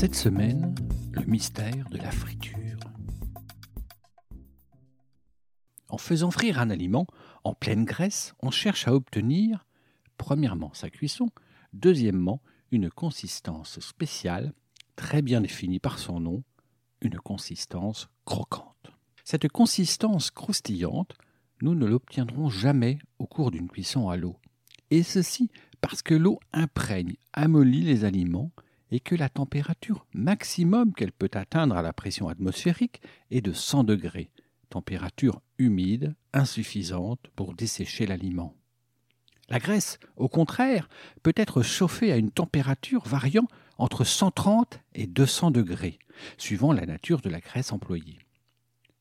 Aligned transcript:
Cette 0.00 0.14
semaine, 0.14 0.74
le 1.12 1.26
mystère 1.26 1.90
de 1.90 1.98
la 1.98 2.10
friture. 2.10 2.78
En 5.90 5.98
faisant 5.98 6.30
frire 6.30 6.58
un 6.58 6.70
aliment 6.70 7.06
en 7.44 7.52
pleine 7.52 7.84
graisse, 7.84 8.32
on 8.40 8.50
cherche 8.50 8.88
à 8.88 8.94
obtenir, 8.94 9.66
premièrement, 10.16 10.72
sa 10.72 10.88
cuisson, 10.88 11.28
deuxièmement, 11.74 12.40
une 12.70 12.88
consistance 12.88 13.78
spéciale, 13.80 14.54
très 14.96 15.20
bien 15.20 15.42
définie 15.42 15.80
par 15.80 15.98
son 15.98 16.18
nom, 16.18 16.44
une 17.02 17.18
consistance 17.18 18.08
croquante. 18.24 18.92
Cette 19.24 19.48
consistance 19.48 20.30
croustillante, 20.30 21.12
nous 21.60 21.74
ne 21.74 21.84
l'obtiendrons 21.84 22.48
jamais 22.48 23.00
au 23.18 23.26
cours 23.26 23.50
d'une 23.50 23.68
cuisson 23.68 24.08
à 24.08 24.16
l'eau. 24.16 24.38
Et 24.90 25.02
ceci 25.02 25.50
parce 25.82 26.00
que 26.00 26.14
l'eau 26.14 26.40
imprègne, 26.54 27.16
amollit 27.34 27.82
les 27.82 28.06
aliments 28.06 28.50
et 28.90 29.00
que 29.00 29.14
la 29.14 29.28
température 29.28 30.06
maximum 30.12 30.92
qu'elle 30.92 31.12
peut 31.12 31.30
atteindre 31.34 31.76
à 31.76 31.82
la 31.82 31.92
pression 31.92 32.28
atmosphérique 32.28 33.00
est 33.30 33.40
de 33.40 33.52
100 33.52 33.84
degrés, 33.84 34.30
température 34.68 35.40
humide, 35.58 36.14
insuffisante 36.32 37.30
pour 37.36 37.54
dessécher 37.54 38.06
l'aliment. 38.06 38.54
La 39.48 39.58
graisse, 39.58 39.98
au 40.16 40.28
contraire, 40.28 40.88
peut 41.22 41.34
être 41.36 41.62
chauffée 41.62 42.12
à 42.12 42.16
une 42.16 42.30
température 42.30 43.06
variant 43.06 43.48
entre 43.78 44.04
130 44.04 44.80
et 44.94 45.06
200 45.06 45.50
degrés, 45.50 45.98
suivant 46.38 46.72
la 46.72 46.86
nature 46.86 47.20
de 47.20 47.30
la 47.30 47.40
graisse 47.40 47.72
employée. 47.72 48.18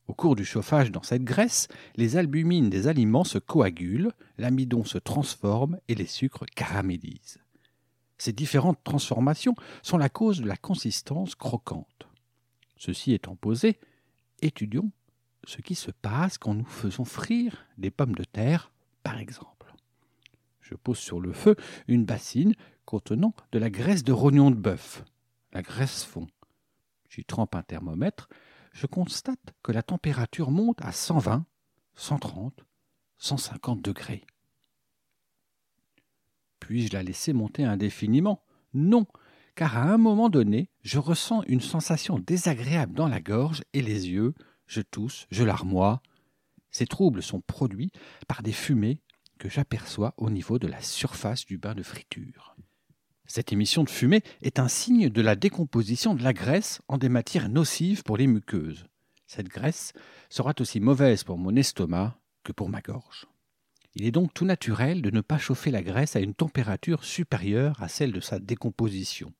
Au 0.07 0.13
cours 0.13 0.35
du 0.35 0.43
chauffage 0.43 0.91
dans 0.91 1.03
cette 1.03 1.23
graisse, 1.23 1.67
les 1.95 2.17
albumines 2.17 2.71
des 2.71 2.87
aliments 2.87 3.23
se 3.23 3.37
coagulent, 3.37 4.11
l'amidon 4.39 4.83
se 4.83 4.97
transforme 4.97 5.79
et 5.87 5.93
les 5.93 6.07
sucres 6.07 6.47
caramélisent. 6.55 7.37
Ces 8.19 8.33
différentes 8.33 8.83
transformations 8.83 9.55
sont 9.81 9.97
la 9.97 10.09
cause 10.09 10.41
de 10.41 10.47
la 10.47 10.57
consistance 10.57 11.33
croquante. 11.33 12.07
Ceci 12.77 13.13
étant 13.13 13.35
posé, 13.35 13.79
étudions 14.41 14.91
ce 15.45 15.61
qui 15.61 15.73
se 15.73 15.89
passe 15.89 16.37
quand 16.37 16.53
nous 16.53 16.65
faisons 16.65 17.05
frire 17.05 17.65
des 17.77 17.89
pommes 17.89 18.15
de 18.15 18.25
terre, 18.25 18.71
par 19.03 19.17
exemple. 19.17 19.73
Je 20.59 20.75
pose 20.75 20.99
sur 20.99 21.19
le 21.19 21.33
feu 21.33 21.55
une 21.87 22.05
bassine 22.05 22.53
contenant 22.85 23.33
de 23.51 23.57
la 23.57 23.69
graisse 23.69 24.03
de 24.03 24.11
rognon 24.11 24.51
de 24.51 24.55
bœuf. 24.55 25.03
La 25.53 25.61
graisse 25.61 26.03
fond. 26.03 26.27
J'y 27.09 27.23
trempe 27.23 27.55
un 27.55 27.63
thermomètre. 27.63 28.29
Je 28.73 28.85
constate 28.85 29.55
que 29.63 29.71
la 29.71 29.81
température 29.81 30.51
monte 30.51 30.81
à 30.81 30.91
120, 30.91 31.45
130, 31.95 32.65
150 33.17 33.81
degrés. 33.81 34.25
Puis-je 36.69 36.93
la 36.93 37.01
laisser 37.01 37.33
monter 37.33 37.63
indéfiniment? 37.63 38.43
Non, 38.75 39.07
car 39.55 39.75
à 39.75 39.91
un 39.91 39.97
moment 39.97 40.29
donné, 40.29 40.69
je 40.83 40.99
ressens 40.99 41.41
une 41.47 41.61
sensation 41.61 42.19
désagréable 42.19 42.93
dans 42.93 43.07
la 43.07 43.21
gorge 43.21 43.63
et 43.73 43.81
les 43.81 44.07
yeux, 44.07 44.35
je 44.67 44.81
tousse, 44.81 45.25
je 45.31 45.43
larmoie. 45.43 46.03
Ces 46.69 46.85
troubles 46.85 47.23
sont 47.23 47.41
produits 47.41 47.89
par 48.27 48.43
des 48.43 48.51
fumées 48.51 49.01
que 49.39 49.49
j'aperçois 49.49 50.13
au 50.17 50.29
niveau 50.29 50.59
de 50.59 50.67
la 50.67 50.79
surface 50.79 51.43
du 51.43 51.57
bain 51.57 51.73
de 51.73 51.81
friture. 51.81 52.55
Cette 53.25 53.51
émission 53.51 53.83
de 53.83 53.89
fumée 53.89 54.21
est 54.43 54.59
un 54.59 54.67
signe 54.67 55.09
de 55.09 55.21
la 55.23 55.35
décomposition 55.35 56.13
de 56.13 56.21
la 56.21 56.33
graisse 56.33 56.83
en 56.87 56.99
des 56.99 57.09
matières 57.09 57.49
nocives 57.49 58.03
pour 58.03 58.15
les 58.15 58.27
muqueuses. 58.27 58.85
Cette 59.25 59.49
graisse 59.49 59.91
sera 60.29 60.53
aussi 60.59 60.79
mauvaise 60.79 61.23
pour 61.23 61.39
mon 61.39 61.55
estomac 61.55 62.19
que 62.43 62.51
pour 62.51 62.69
ma 62.69 62.81
gorge. 62.81 63.25
Il 63.95 64.05
est 64.05 64.11
donc 64.11 64.33
tout 64.33 64.45
naturel 64.45 65.01
de 65.01 65.09
ne 65.09 65.21
pas 65.21 65.37
chauffer 65.37 65.71
la 65.71 65.81
graisse 65.81 66.15
à 66.15 66.19
une 66.19 66.35
température 66.35 67.03
supérieure 67.03 67.81
à 67.81 67.87
celle 67.87 68.11
de 68.11 68.19
sa 68.19 68.39
décomposition. 68.39 69.33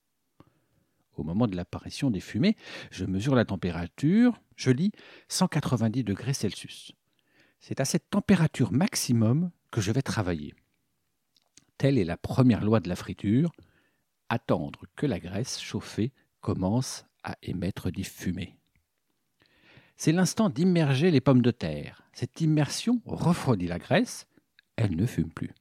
Au 1.16 1.24
moment 1.24 1.48
de 1.48 1.56
l'apparition 1.56 2.10
des 2.10 2.22
fumées, 2.22 2.56
je 2.92 3.06
mesure 3.06 3.36
la 3.36 3.46
température, 3.46 4.42
je 4.56 4.72
lis 4.72 4.92
190 5.28 6.04
degrés 6.04 6.34
Celsius. 6.34 6.94
C'est 7.60 7.80
à 7.80 7.86
cette 7.86 8.10
température 8.10 8.72
maximum 8.72 9.52
que 9.70 9.82
je 9.82 9.92
vais 9.92 10.02
travailler. 10.02 10.54
Telle 11.78 11.98
est 11.98 12.06
la 12.06 12.18
première 12.18 12.64
loi 12.64 12.80
de 12.80 12.90
la 12.90 12.96
friture, 12.96 13.52
attendre 14.30 14.82
que 14.96 15.06
la 15.06 15.20
graisse 15.20 15.60
chauffée 15.60 16.14
commence 16.42 17.06
à 17.24 17.36
émettre 17.42 17.92
des 17.92 18.04
fumées. 18.04 18.58
C'est 19.98 20.14
l'instant 20.14 20.50
d'immerger 20.50 21.12
les 21.12 21.20
pommes 21.20 21.42
de 21.42 21.52
terre. 21.52 22.04
Cette 22.14 22.40
immersion 22.40 23.02
refroidit 23.06 23.68
la 23.68 23.80
graisse, 23.80 24.28
elle 24.80 24.96
ne 24.96 25.06
fume 25.06 25.30
plus. 25.30 25.54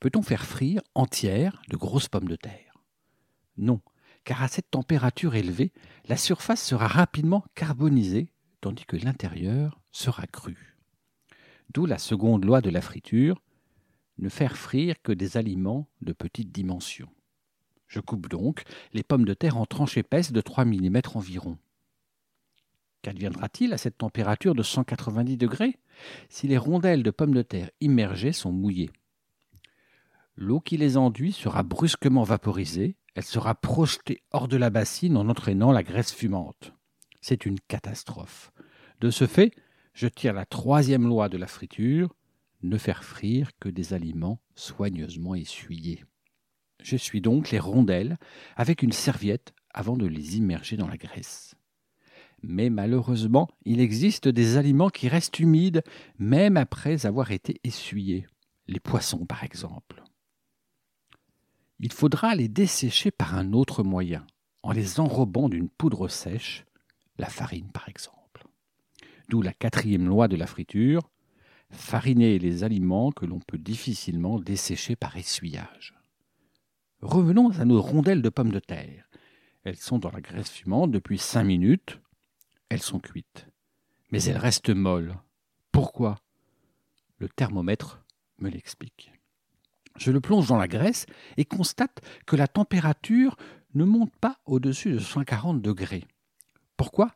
Peut-on 0.00 0.22
faire 0.22 0.44
frire 0.44 0.82
entière 0.96 1.62
de 1.70 1.76
grosses 1.76 2.08
pommes 2.08 2.28
de 2.28 2.34
terre? 2.34 2.74
Non, 3.56 3.80
car 4.24 4.42
à 4.42 4.48
cette 4.48 4.70
température 4.72 5.36
élevée, 5.36 5.72
la 6.06 6.16
surface 6.16 6.62
sera 6.62 6.88
rapidement 6.88 7.44
carbonisée, 7.54 8.28
tandis 8.60 8.86
que 8.86 8.96
l'intérieur 8.96 9.80
sera 9.92 10.26
cru. 10.26 10.76
D'où 11.72 11.86
la 11.86 11.98
seconde 11.98 12.44
loi 12.44 12.60
de 12.60 12.70
la 12.70 12.80
friture, 12.80 13.40
ne 14.18 14.28
faire 14.28 14.56
frire 14.56 15.00
que 15.00 15.12
des 15.12 15.36
aliments 15.36 15.88
de 16.00 16.12
petite 16.12 16.50
dimension. 16.50 17.08
Je 17.86 18.00
coupe 18.00 18.28
donc 18.28 18.64
les 18.92 19.04
pommes 19.04 19.26
de 19.26 19.34
terre 19.34 19.56
en 19.56 19.64
tranches 19.64 19.96
épaisses 19.96 20.32
de 20.32 20.40
3 20.40 20.64
mm 20.64 21.00
environ. 21.14 21.56
Qu'adviendra-t-il 23.02 23.72
à 23.72 23.78
cette 23.78 23.98
température 23.98 24.54
de 24.54 24.62
190 24.62 25.36
degrés 25.36 25.78
si 26.28 26.48
les 26.48 26.58
rondelles 26.58 27.02
de 27.02 27.10
pommes 27.10 27.34
de 27.34 27.42
terre 27.42 27.70
immergées 27.80 28.32
sont 28.32 28.52
mouillées? 28.52 28.90
L'eau 30.36 30.60
qui 30.60 30.76
les 30.76 30.96
enduit 30.96 31.32
sera 31.32 31.62
brusquement 31.62 32.22
vaporisée, 32.22 32.96
elle 33.14 33.24
sera 33.24 33.54
projetée 33.54 34.22
hors 34.30 34.46
de 34.46 34.56
la 34.56 34.70
bassine 34.70 35.16
en 35.16 35.28
entraînant 35.28 35.72
la 35.72 35.82
graisse 35.82 36.12
fumante. 36.12 36.72
C'est 37.20 37.46
une 37.46 37.58
catastrophe. 37.58 38.52
De 39.00 39.10
ce 39.10 39.26
fait, 39.26 39.52
je 39.94 40.06
tire 40.06 40.32
la 40.32 40.46
troisième 40.46 41.08
loi 41.08 41.28
de 41.28 41.36
la 41.36 41.48
friture, 41.48 42.14
ne 42.62 42.78
faire 42.78 43.04
frire 43.04 43.50
que 43.58 43.68
des 43.68 43.94
aliments 43.94 44.40
soigneusement 44.54 45.34
essuyés. 45.34 46.04
Je 46.82 46.96
suis 46.96 47.20
donc 47.20 47.50
les 47.50 47.58
rondelles 47.58 48.18
avec 48.56 48.82
une 48.82 48.92
serviette 48.92 49.52
avant 49.74 49.96
de 49.96 50.06
les 50.06 50.36
immerger 50.36 50.76
dans 50.76 50.88
la 50.88 50.96
graisse. 50.96 51.57
Mais 52.42 52.70
malheureusement, 52.70 53.48
il 53.64 53.80
existe 53.80 54.28
des 54.28 54.56
aliments 54.56 54.90
qui 54.90 55.08
restent 55.08 55.40
humides 55.40 55.82
même 56.18 56.56
après 56.56 57.06
avoir 57.06 57.30
été 57.32 57.60
essuyés. 57.64 58.26
Les 58.66 58.80
poissons, 58.80 59.26
par 59.26 59.44
exemple. 59.44 60.02
Il 61.80 61.92
faudra 61.92 62.34
les 62.34 62.48
dessécher 62.48 63.10
par 63.10 63.34
un 63.34 63.52
autre 63.52 63.82
moyen, 63.82 64.26
en 64.62 64.72
les 64.72 65.00
enrobant 65.00 65.48
d'une 65.48 65.68
poudre 65.68 66.08
sèche, 66.08 66.64
la 67.18 67.28
farine 67.28 67.70
par 67.70 67.88
exemple. 67.88 68.46
D'où 69.28 69.42
la 69.42 69.52
quatrième 69.52 70.08
loi 70.08 70.26
de 70.26 70.36
la 70.36 70.46
friture, 70.46 71.08
fariner 71.70 72.38
les 72.38 72.64
aliments 72.64 73.12
que 73.12 73.26
l'on 73.26 73.40
peut 73.40 73.58
difficilement 73.58 74.38
dessécher 74.40 74.96
par 74.96 75.16
essuyage. 75.16 75.94
Revenons 77.00 77.50
à 77.50 77.64
nos 77.64 77.80
rondelles 77.80 78.22
de 78.22 78.28
pommes 78.28 78.52
de 78.52 78.58
terre. 78.58 79.08
Elles 79.64 79.76
sont 79.76 79.98
dans 79.98 80.10
la 80.10 80.20
graisse 80.20 80.50
fumante 80.50 80.90
depuis 80.90 81.18
cinq 81.18 81.44
minutes, 81.44 82.00
elles 82.68 82.82
sont 82.82 82.98
cuites. 82.98 83.46
Mais 84.10 84.22
elles 84.24 84.38
restent 84.38 84.70
molles. 84.70 85.16
Pourquoi? 85.72 86.18
Le 87.18 87.28
thermomètre 87.28 88.02
me 88.38 88.48
l'explique. 88.48 89.12
Je 89.96 90.12
le 90.12 90.20
plonge 90.20 90.48
dans 90.48 90.56
la 90.56 90.68
graisse 90.68 91.06
et 91.36 91.44
constate 91.44 92.00
que 92.26 92.36
la 92.36 92.46
température 92.46 93.36
ne 93.74 93.84
monte 93.84 94.14
pas 94.16 94.38
au-dessus 94.46 94.92
de 94.92 94.98
140 94.98 95.60
degrés. 95.60 96.04
Pourquoi? 96.76 97.14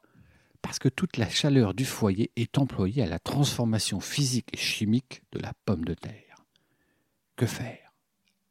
Parce 0.60 0.78
que 0.78 0.88
toute 0.88 1.16
la 1.16 1.28
chaleur 1.28 1.74
du 1.74 1.84
foyer 1.84 2.30
est 2.36 2.58
employée 2.58 3.02
à 3.02 3.08
la 3.08 3.18
transformation 3.18 4.00
physique 4.00 4.48
et 4.52 4.58
chimique 4.58 5.22
de 5.32 5.38
la 5.38 5.52
pomme 5.64 5.84
de 5.84 5.94
terre. 5.94 6.44
Que 7.36 7.46
faire? 7.46 7.94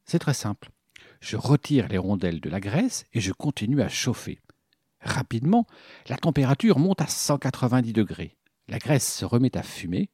C'est 0.05 0.19
très 0.19 0.33
simple. 0.33 0.71
Je 1.19 1.37
retire 1.37 1.87
les 1.87 1.97
rondelles 1.97 2.41
de 2.41 2.49
la 2.49 2.59
graisse 2.59 3.05
et 3.13 3.21
je 3.21 3.31
continue 3.31 3.81
à 3.81 3.89
chauffer. 3.89 4.39
Rapidement, 5.01 5.65
la 6.07 6.17
température 6.17 6.77
monte 6.77 7.01
à 7.01 7.07
190 7.07 7.93
degrés. 7.93 8.37
La 8.67 8.77
graisse 8.77 9.11
se 9.11 9.25
remet 9.25 9.57
à 9.57 9.63
fumer. 9.63 10.09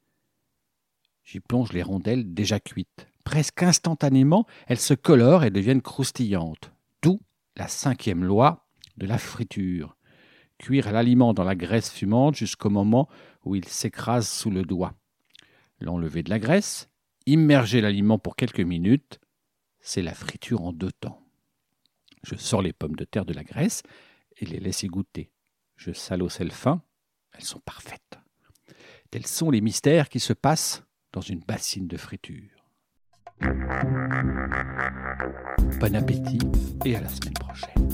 J'y 1.23 1.39
plonge 1.39 1.73
les 1.73 1.83
rondelles 1.83 2.33
déjà 2.33 2.59
cuites. 2.59 3.07
Presque 3.25 3.63
instantanément, 3.63 4.47
elles 4.67 4.79
se 4.79 4.93
colorent 4.93 5.43
et 5.43 5.49
deviennent 5.49 5.81
croustillantes. 5.81 6.71
D'où 7.01 7.19
la 7.57 7.67
cinquième 7.67 8.23
loi 8.23 8.67
de 8.95 9.05
la 9.05 9.17
friture. 9.17 9.97
Cuire 10.57 10.91
l'aliment 10.91 11.33
dans 11.33 11.43
la 11.43 11.55
graisse 11.55 11.91
fumante 11.91 12.35
jusqu'au 12.35 12.69
moment 12.69 13.09
où 13.43 13.55
il 13.55 13.65
s'écrase 13.65 14.27
sous 14.27 14.49
le 14.49 14.63
doigt. 14.63 14.93
L'enlever 15.79 16.23
de 16.23 16.29
la 16.29 16.39
graisse, 16.39 16.89
immerger 17.25 17.81
l'aliment 17.81 18.17
pour 18.17 18.35
quelques 18.35 18.61
minutes, 18.61 19.19
c'est 19.79 20.01
la 20.01 20.13
friture 20.13 20.63
en 20.63 20.73
deux 20.73 20.91
temps. 20.91 21.21
Je 22.23 22.35
sors 22.35 22.61
les 22.61 22.73
pommes 22.73 22.95
de 22.95 23.05
terre 23.05 23.25
de 23.25 23.33
la 23.33 23.43
graisse 23.43 23.83
et 24.39 24.45
les 24.45 24.59
laisser 24.59 24.87
goûter. 24.87 25.31
Je 25.75 25.91
salaussais 25.91 26.43
le 26.43 26.49
fin, 26.51 26.81
elles 27.33 27.43
sont 27.43 27.59
parfaites. 27.59 28.19
Tels 29.11 29.27
sont 29.27 29.51
les 29.51 29.61
mystères 29.61 30.09
qui 30.09 30.19
se 30.19 30.33
passent 30.33 30.83
dans 31.13 31.21
une 31.21 31.39
bassine 31.39 31.87
de 31.87 31.97
friture. 31.97 32.65
Bon 35.79 35.95
appétit 35.95 36.39
et 36.85 36.95
à 36.95 37.01
la 37.01 37.09
semaine 37.09 37.33
prochaine. 37.33 37.87